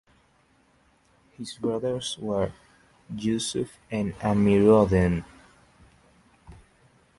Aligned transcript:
His 1.37 1.53
brothers 1.53 2.17
were 2.19 2.53
Yusuf 3.15 3.67
and 3.91 4.15
Amiruddin. 4.15 5.23